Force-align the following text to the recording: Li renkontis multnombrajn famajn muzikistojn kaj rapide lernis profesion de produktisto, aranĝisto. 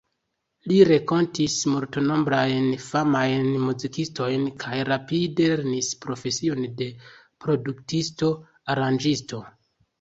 Li 0.69 0.77
renkontis 0.89 1.57
multnombrajn 1.73 2.71
famajn 2.85 3.45
muzikistojn 3.67 4.49
kaj 4.65 4.81
rapide 4.91 5.47
lernis 5.53 5.93
profesion 6.09 6.67
de 6.83 6.91
produktisto, 7.47 8.35
aranĝisto. 8.77 9.47